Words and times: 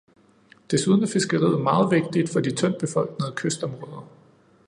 Desuden 0.71 1.03
er 1.03 1.07
fiskeriet 1.07 1.61
meget 1.61 1.91
vigtigt 1.91 2.29
for 2.29 2.39
de 2.39 2.55
tyndtbefolkede 2.55 3.33
kystområder. 3.35 4.07